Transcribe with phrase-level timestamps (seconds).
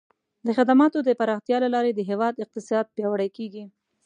[0.45, 3.63] د خدماتو د پراختیا له لارې د هیواد اقتصاد پیاوړی کیږي.